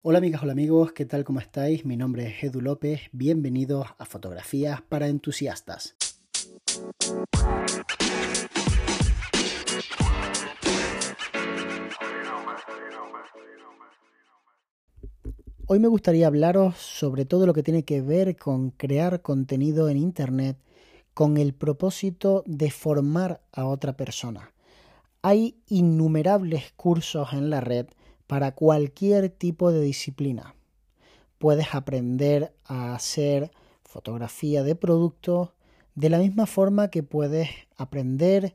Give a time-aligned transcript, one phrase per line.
[0.00, 1.24] Hola amigas, hola amigos, ¿qué tal?
[1.24, 1.84] ¿Cómo estáis?
[1.84, 5.96] Mi nombre es Edu López, bienvenidos a Fotografías para Entusiastas.
[15.66, 19.96] Hoy me gustaría hablaros sobre todo lo que tiene que ver con crear contenido en
[19.96, 20.58] Internet
[21.12, 24.52] con el propósito de formar a otra persona.
[25.22, 27.88] Hay innumerables cursos en la red
[28.28, 30.54] para cualquier tipo de disciplina.
[31.38, 33.50] Puedes aprender a hacer
[33.82, 35.50] fotografía de productos
[35.94, 38.54] de la misma forma que puedes aprender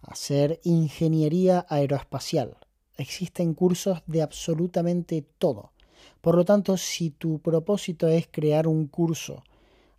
[0.00, 2.56] a hacer ingeniería aeroespacial.
[2.96, 5.72] Existen cursos de absolutamente todo.
[6.20, 9.42] Por lo tanto, si tu propósito es crear un curso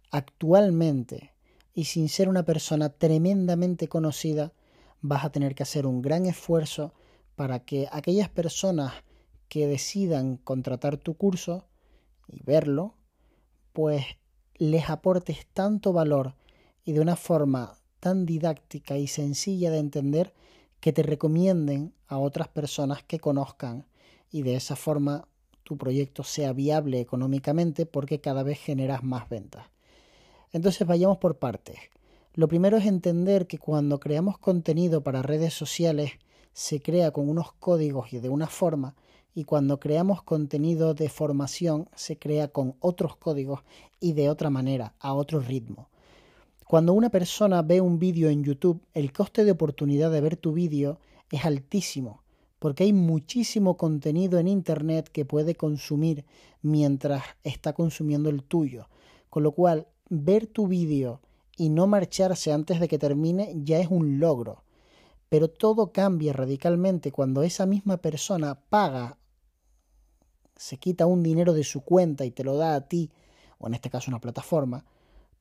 [0.09, 1.33] actualmente
[1.73, 4.53] y sin ser una persona tremendamente conocida,
[5.01, 6.93] vas a tener que hacer un gran esfuerzo
[7.35, 8.93] para que aquellas personas
[9.51, 11.65] que decidan contratar tu curso
[12.25, 12.95] y verlo,
[13.73, 14.05] pues
[14.55, 16.35] les aportes tanto valor
[16.85, 20.33] y de una forma tan didáctica y sencilla de entender
[20.79, 23.85] que te recomienden a otras personas que conozcan
[24.31, 25.27] y de esa forma
[25.63, 29.65] tu proyecto sea viable económicamente porque cada vez generas más ventas.
[30.53, 31.77] Entonces vayamos por partes.
[32.35, 36.13] Lo primero es entender que cuando creamos contenido para redes sociales
[36.53, 38.95] se crea con unos códigos y de una forma
[39.33, 43.61] y cuando creamos contenido de formación se crea con otros códigos
[43.99, 45.87] y de otra manera, a otro ritmo.
[46.67, 50.53] Cuando una persona ve un vídeo en YouTube, el coste de oportunidad de ver tu
[50.53, 52.21] vídeo es altísimo,
[52.59, 56.25] porque hay muchísimo contenido en Internet que puede consumir
[56.61, 58.87] mientras está consumiendo el tuyo.
[59.29, 61.21] Con lo cual, ver tu vídeo
[61.57, 64.63] y no marcharse antes de que termine ya es un logro.
[65.29, 69.17] Pero todo cambia radicalmente cuando esa misma persona paga,
[70.61, 73.09] se quita un dinero de su cuenta y te lo da a ti,
[73.57, 74.85] o en este caso una plataforma,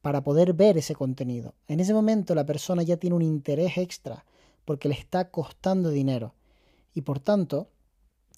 [0.01, 1.55] para poder ver ese contenido.
[1.69, 4.25] En ese momento la persona ya tiene un interés extra
[4.65, 6.33] porque le está costando dinero
[6.95, 7.69] y por tanto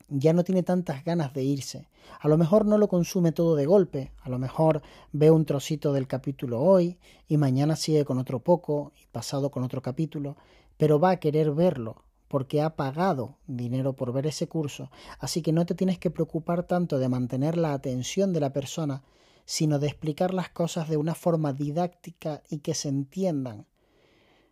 [0.09, 1.89] ya no tiene tantas ganas de irse.
[2.19, 5.93] A lo mejor no lo consume todo de golpe, a lo mejor ve un trocito
[5.93, 10.37] del capítulo hoy y mañana sigue con otro poco y pasado con otro capítulo
[10.79, 12.03] pero va a querer verlo
[12.33, 16.63] porque ha pagado dinero por ver ese curso, así que no te tienes que preocupar
[16.63, 19.03] tanto de mantener la atención de la persona,
[19.45, 23.67] sino de explicar las cosas de una forma didáctica y que se entiendan,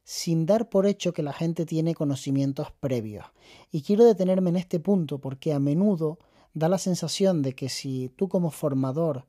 [0.04, 3.24] sin dar por hecho que la gente tiene conocimientos previos.
[3.72, 6.18] Y quiero detenerme en este punto porque a menudo
[6.52, 9.24] da la sensación de que si tú como formador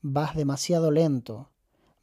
[0.00, 1.50] vas demasiado lento,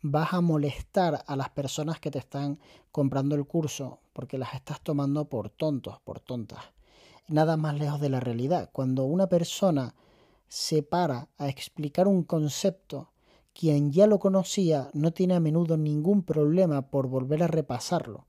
[0.01, 2.59] vas a molestar a las personas que te están
[2.91, 6.59] comprando el curso porque las estás tomando por tontos, por tontas.
[7.27, 8.69] Nada más lejos de la realidad.
[8.71, 9.93] Cuando una persona
[10.47, 13.09] se para a explicar un concepto,
[13.53, 18.25] quien ya lo conocía no tiene a menudo ningún problema por volver a repasarlo,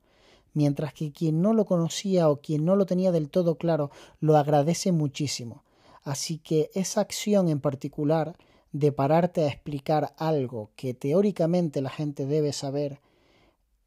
[0.55, 4.37] mientras que quien no lo conocía o quien no lo tenía del todo claro lo
[4.37, 5.63] agradece muchísimo.
[6.03, 8.37] Así que esa acción en particular
[8.73, 13.01] de pararte a explicar algo que teóricamente la gente debe saber,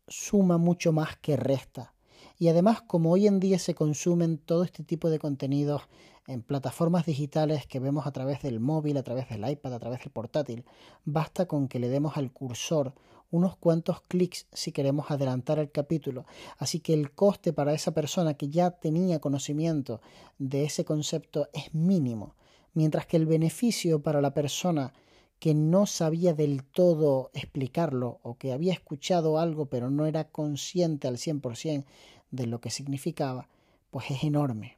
[0.08, 1.94] suma mucho más que resta.
[2.38, 5.84] Y además, como hoy en día se consumen todo este tipo de contenidos
[6.28, 10.00] en plataformas digitales que vemos a través del móvil, a través del iPad, a través
[10.00, 10.66] del portátil,
[11.06, 12.94] basta con que le demos al cursor
[13.32, 16.26] unos cuantos clics si queremos adelantar el capítulo.
[16.58, 20.02] Así que el coste para esa persona que ya tenía conocimiento
[20.38, 22.36] de ese concepto es mínimo
[22.73, 24.94] mientras que el beneficio para la persona
[25.39, 31.07] que no sabía del todo explicarlo o que había escuchado algo pero no era consciente
[31.07, 31.85] al 100%
[32.31, 33.50] de lo que significaba,
[33.91, 34.78] pues es enorme.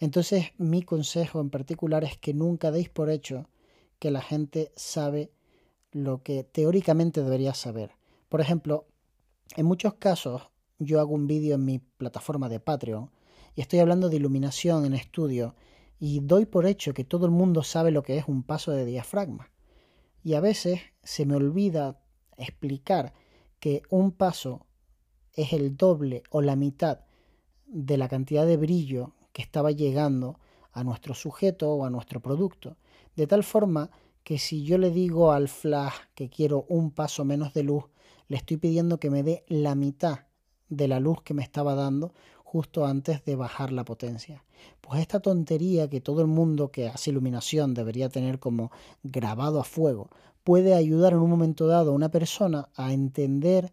[0.00, 3.48] Entonces mi consejo en particular es que nunca deis por hecho
[3.98, 5.30] que la gente sabe
[5.92, 7.92] lo que teóricamente debería saber.
[8.28, 8.86] Por ejemplo,
[9.56, 10.42] en muchos casos
[10.78, 13.10] yo hago un vídeo en mi plataforma de Patreon
[13.54, 15.54] y estoy hablando de iluminación en estudio
[16.06, 18.84] y doy por hecho que todo el mundo sabe lo que es un paso de
[18.84, 19.50] diafragma.
[20.22, 21.98] Y a veces se me olvida
[22.36, 23.14] explicar
[23.58, 24.66] que un paso
[25.32, 27.06] es el doble o la mitad
[27.64, 30.38] de la cantidad de brillo que estaba llegando
[30.72, 32.76] a nuestro sujeto o a nuestro producto.
[33.16, 33.90] De tal forma
[34.24, 37.84] que si yo le digo al flash que quiero un paso menos de luz,
[38.28, 40.26] le estoy pidiendo que me dé la mitad
[40.68, 42.12] de la luz que me estaba dando
[42.54, 44.44] justo antes de bajar la potencia.
[44.80, 48.70] Pues esta tontería que todo el mundo que hace iluminación debería tener como
[49.02, 50.08] grabado a fuego
[50.44, 53.72] puede ayudar en un momento dado a una persona a entender,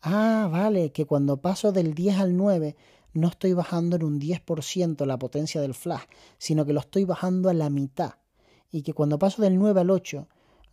[0.00, 2.76] ah, vale, que cuando paso del 10 al 9
[3.14, 6.04] no estoy bajando en un 10% la potencia del flash,
[6.38, 8.12] sino que lo estoy bajando a la mitad.
[8.70, 10.28] y que cuando paso del 9 al 8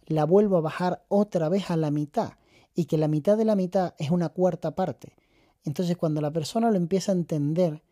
[0.05, 2.33] la vuelvo a bajar otra vez a la mitad
[2.75, 5.15] y que la mitad de la mitad es una cuarta parte.
[5.67, 7.83] Entonces cuando la persona lo empieza a entender,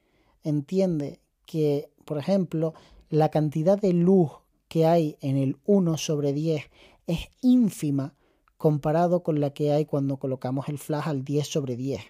[0.44, 2.74] entiende que, por ejemplo,
[3.10, 4.32] la cantidad de luz
[4.70, 6.64] que hay en el 1 sobre 10
[7.06, 8.14] es ínfima
[8.56, 12.02] comparado con la que hay cuando colocamos el flash al 10 sobre 10.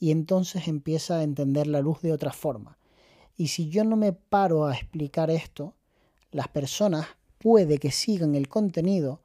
[0.00, 2.76] Y entonces empieza a entender la luz de otra forma.
[3.36, 5.76] Y si yo no me paro a explicar esto,
[6.32, 7.06] las personas
[7.38, 9.20] puede que sigan el contenido,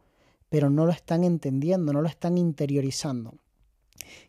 [0.50, 3.40] pero no lo están entendiendo, no lo están interiorizando.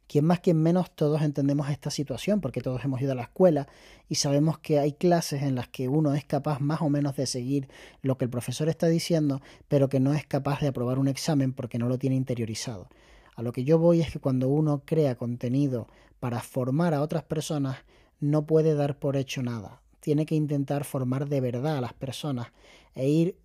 [0.06, 3.68] Quien más, quien menos, todos entendemos esta situación porque todos hemos ido a la escuela
[4.08, 7.26] y sabemos que hay clases en las que uno es capaz más o menos de
[7.26, 7.68] seguir
[8.02, 11.52] lo que el profesor está diciendo, pero que no es capaz de aprobar un examen
[11.52, 12.88] porque no lo tiene interiorizado.
[13.36, 15.88] A lo que yo voy es que cuando uno crea contenido
[16.20, 17.78] para formar a otras personas,
[18.20, 19.82] no puede dar por hecho nada.
[20.00, 22.48] Tiene que intentar formar de verdad a las personas
[22.94, 23.36] e ir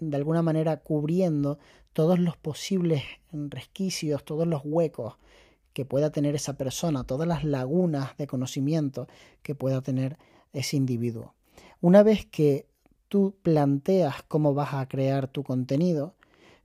[0.00, 1.58] de alguna manera cubriendo
[1.92, 3.02] todos los posibles
[3.32, 5.16] resquicios, todos los huecos
[5.78, 9.06] que pueda tener esa persona, todas las lagunas de conocimiento
[9.44, 10.18] que pueda tener
[10.52, 11.34] ese individuo.
[11.80, 12.66] Una vez que
[13.06, 16.16] tú planteas cómo vas a crear tu contenido,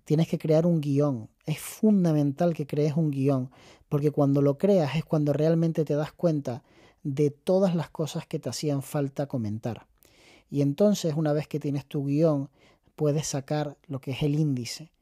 [0.03, 1.29] tienes que crear un guion.
[1.45, 3.51] Es fundamental que crees un guion,
[3.87, 6.63] porque cuando lo creas es cuando realmente te das cuenta
[7.03, 9.85] de todas las cosas que te hacían falta comentar.
[10.49, 12.49] Y entonces, una vez que tienes tu guion,
[12.95, 14.92] puedes sacar lo que es el índice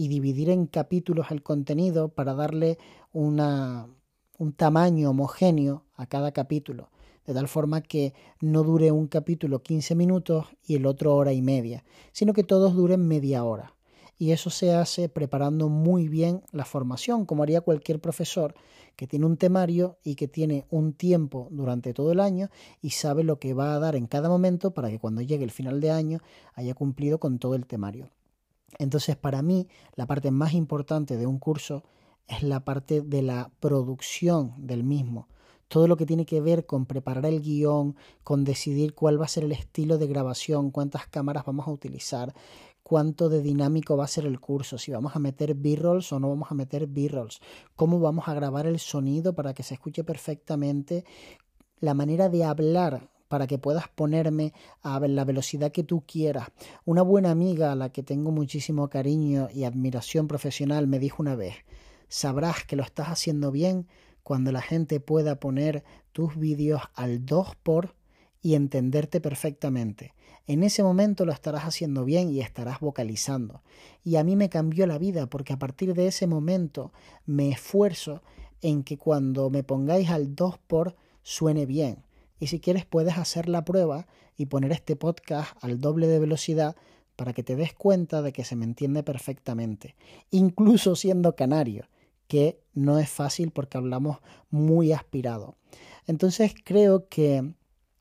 [0.00, 2.78] y dividir en capítulos el contenido para darle
[3.12, 3.86] una,
[4.38, 6.88] un tamaño homogéneo a cada capítulo,
[7.26, 11.42] de tal forma que no dure un capítulo 15 minutos y el otro hora y
[11.42, 13.76] media, sino que todos duren media hora.
[14.16, 18.54] Y eso se hace preparando muy bien la formación, como haría cualquier profesor
[18.96, 22.48] que tiene un temario y que tiene un tiempo durante todo el año
[22.80, 25.50] y sabe lo que va a dar en cada momento para que cuando llegue el
[25.50, 26.20] final de año
[26.54, 28.08] haya cumplido con todo el temario.
[28.80, 31.82] Entonces, para mí, la parte más importante de un curso
[32.26, 35.28] es la parte de la producción del mismo.
[35.68, 37.94] Todo lo que tiene que ver con preparar el guion,
[38.24, 42.32] con decidir cuál va a ser el estilo de grabación, cuántas cámaras vamos a utilizar,
[42.82, 46.30] cuánto de dinámico va a ser el curso, si vamos a meter b-rolls o no
[46.30, 47.40] vamos a meter b-rolls,
[47.76, 51.04] cómo vamos a grabar el sonido para que se escuche perfectamente,
[51.80, 56.48] la manera de hablar para que puedas ponerme a la velocidad que tú quieras.
[56.84, 61.36] Una buena amiga a la que tengo muchísimo cariño y admiración profesional me dijo una
[61.36, 61.54] vez,
[62.08, 63.86] sabrás que lo estás haciendo bien
[64.24, 67.94] cuando la gente pueda poner tus vídeos al 2 por
[68.42, 70.12] y entenderte perfectamente.
[70.48, 73.62] En ese momento lo estarás haciendo bien y estarás vocalizando.
[74.02, 76.92] Y a mí me cambió la vida porque a partir de ese momento
[77.26, 78.24] me esfuerzo
[78.60, 82.02] en que cuando me pongáis al 2 por suene bien.
[82.40, 86.74] Y si quieres puedes hacer la prueba y poner este podcast al doble de velocidad
[87.14, 89.94] para que te des cuenta de que se me entiende perfectamente,
[90.30, 91.84] incluso siendo canario,
[92.26, 94.18] que no es fácil porque hablamos
[94.50, 95.56] muy aspirado.
[96.06, 97.54] Entonces creo que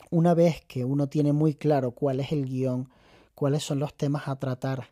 [0.09, 2.89] una vez que uno tiene muy claro cuál es el guion,
[3.35, 4.91] cuáles son los temas a tratar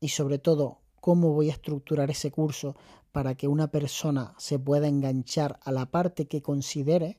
[0.00, 2.76] y sobre todo cómo voy a estructurar ese curso
[3.12, 7.18] para que una persona se pueda enganchar a la parte que considere,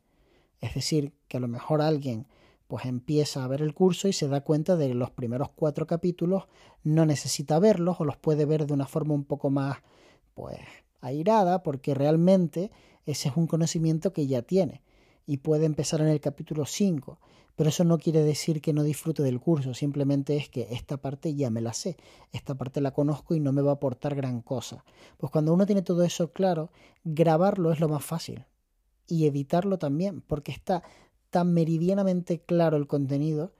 [0.61, 2.27] es decir, que a lo mejor alguien
[2.67, 5.87] pues empieza a ver el curso y se da cuenta de que los primeros cuatro
[5.87, 6.43] capítulos
[6.83, 9.77] no necesita verlos o los puede ver de una forma un poco más
[10.35, 10.59] pues
[11.01, 12.69] airada porque realmente
[13.07, 14.83] ese es un conocimiento que ya tiene
[15.25, 17.17] y puede empezar en el capítulo 5
[17.55, 21.35] pero eso no quiere decir que no disfrute del curso, simplemente es que esta parte
[21.35, 21.97] ya me la sé,
[22.31, 24.85] esta parte la conozco y no me va a aportar gran cosa.
[25.17, 26.69] Pues cuando uno tiene todo eso claro,
[27.03, 28.45] grabarlo es lo más fácil
[29.09, 30.83] y editarlo también, porque está
[31.29, 33.51] tan meridianamente claro el contenido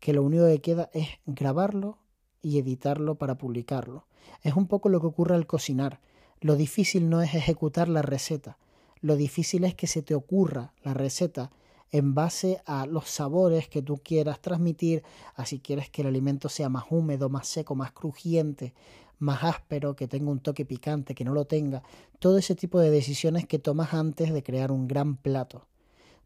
[0.00, 1.98] que lo único que queda es grabarlo
[2.42, 4.06] y editarlo para publicarlo.
[4.42, 6.00] Es un poco lo que ocurre al cocinar.
[6.40, 8.58] Lo difícil no es ejecutar la receta,
[9.00, 11.50] lo difícil es que se te ocurra la receta
[11.90, 15.02] en base a los sabores que tú quieras transmitir,
[15.34, 18.74] a si quieres que el alimento sea más húmedo, más seco, más crujiente,
[19.18, 21.82] más áspero, que tenga un toque picante, que no lo tenga,
[22.18, 25.66] todo ese tipo de decisiones que tomas antes de crear un gran plato.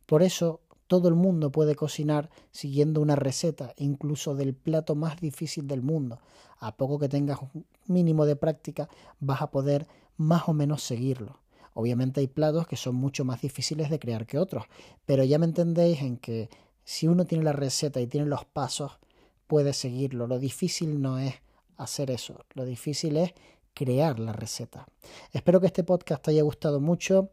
[0.06, 5.66] Por eso todo el mundo puede cocinar siguiendo una receta, incluso del plato más difícil
[5.66, 6.20] del mundo.
[6.58, 11.38] A poco que tengas un mínimo de práctica, vas a poder más o menos seguirlo.
[11.74, 14.64] Obviamente hay platos que son mucho más difíciles de crear que otros,
[15.06, 16.50] pero ya me entendéis en que
[16.84, 18.98] si uno tiene la receta y tiene los pasos,
[19.46, 20.26] puede seguirlo.
[20.26, 21.36] Lo difícil no es
[21.82, 22.44] hacer eso.
[22.54, 23.32] Lo difícil es
[23.74, 24.86] crear la receta.
[25.32, 27.30] Espero que este podcast te haya gustado mucho.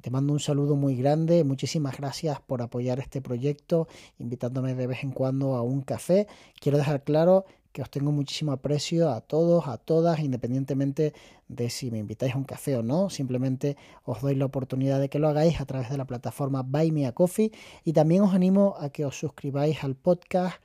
[0.00, 1.42] Te mando un saludo muy grande.
[1.42, 3.88] Muchísimas gracias por apoyar este proyecto,
[4.18, 6.28] invitándome de vez en cuando a un café.
[6.60, 11.14] Quiero dejar claro que os tengo muchísimo aprecio a todos, a todas, independientemente
[11.48, 13.10] de si me invitáis a un café o no.
[13.10, 16.92] Simplemente os doy la oportunidad de que lo hagáis a través de la plataforma Buy
[16.92, 17.52] Me a Coffee
[17.84, 20.56] y también os animo a que os suscribáis al podcast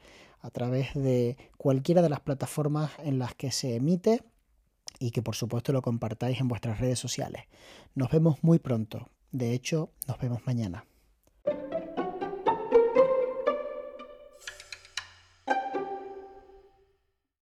[0.44, 4.22] a través de cualquiera de las plataformas en las que se emite
[5.00, 7.46] y que por supuesto lo compartáis en vuestras redes sociales.
[7.96, 9.10] Nos vemos muy pronto.
[9.32, 10.86] De hecho, nos vemos mañana.